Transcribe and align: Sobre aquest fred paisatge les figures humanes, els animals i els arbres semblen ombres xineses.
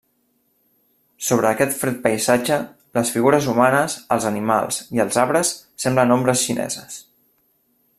Sobre 1.27 1.49
aquest 1.49 1.75
fred 1.81 1.99
paisatge 2.07 2.57
les 2.99 3.13
figures 3.17 3.51
humanes, 3.53 3.99
els 4.17 4.29
animals 4.33 4.83
i 4.99 5.07
els 5.07 5.23
arbres 5.27 5.53
semblen 5.85 6.19
ombres 6.19 6.47
xineses. 6.49 7.01